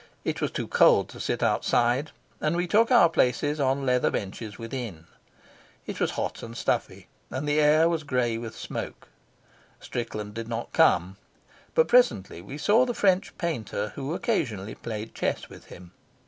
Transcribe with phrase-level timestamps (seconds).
[0.25, 2.09] It was too cold to sit outside,
[2.39, 5.05] and we took our places on leather benches within.
[5.85, 9.09] It was hot and stuffy, and the air was gray with smoke.
[9.79, 11.17] Strickland did not come,
[11.75, 15.91] but presently we saw the French painter who occasionally played chess with him.